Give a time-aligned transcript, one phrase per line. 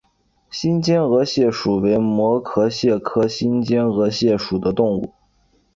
[0.49, 5.13] 新尖额蟹属为膜壳蟹科新尖额蟹属的动物。